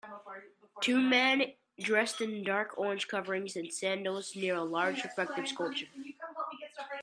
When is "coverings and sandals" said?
3.07-4.29